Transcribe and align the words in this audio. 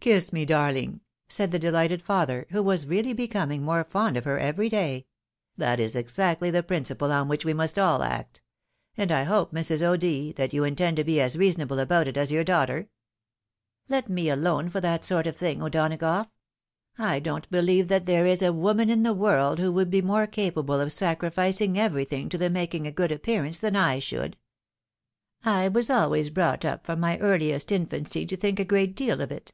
Kiss 0.10 0.32
me, 0.32 0.46
darling!" 0.46 1.02
said 1.28 1.50
the 1.52 1.58
delighted 1.58 2.00
father, 2.00 2.46
who 2.52 2.62
was 2.62 2.86
really 2.86 3.12
becoming 3.12 3.62
more 3.62 3.84
fond 3.84 4.16
of 4.16 4.24
her 4.24 4.38
every 4.38 4.70
day;" 4.70 5.04
that 5.58 5.78
is 5.78 5.94
exactly 5.94 6.50
the 6.50 6.62
principle 6.62 7.12
on 7.12 7.28
which 7.28 7.44
we 7.44 7.52
must 7.52 7.78
all 7.78 8.02
act; 8.02 8.40
and 8.96 9.12
I 9.12 9.24
hope, 9.24 9.52
Mrs. 9.52 9.82
O'D., 9.82 10.32
that 10.38 10.54
you 10.54 10.64
intend 10.64 10.96
to 10.96 11.04
be 11.04 11.20
as 11.20 11.36
reasonable 11.36 11.78
about 11.78 12.08
it 12.08 12.16
as 12.16 12.32
your 12.32 12.44
daughter 12.44 12.88
?""Let 13.90 14.08
ine 14.08 14.30
alone 14.32 14.70
for 14.70 14.80
that 14.80 15.04
sort 15.04 15.26
of 15.26 15.36
thing, 15.36 15.62
O'Donagough. 15.62 16.30
I 16.96 17.18
don't 17.20 17.50
beHeve 17.50 17.88
that 17.88 18.06
there 18.06 18.24
is 18.24 18.40
a 18.40 18.54
woman 18.54 18.88
in 18.88 19.02
the 19.02 19.12
world 19.12 19.58
who 19.58 19.70
would 19.70 19.90
be 19.90 20.00
more 20.00 20.26
capable 20.26 20.80
of 20.80 20.92
sacrificing 20.92 21.78
everything 21.78 22.30
to 22.30 22.38
the 22.38 22.48
making 22.48 22.86
a 22.86 22.90
good 22.90 23.12
appearance, 23.12 23.58
than 23.58 23.76
I 23.76 23.98
should. 23.98 24.38
I 25.44 25.68
was 25.68 25.90
always 25.90 26.30
brought 26.30 26.64
up 26.64 26.86
from 26.86 27.00
my 27.00 27.18
earhest 27.18 27.70
infancy 27.70 28.24
to 28.24 28.36
think 28.38 28.58
a 28.58 28.64
great 28.64 28.96
deal 28.96 29.20
of 29.20 29.30
it. 29.30 29.52